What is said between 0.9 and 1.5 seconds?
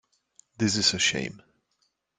a shame.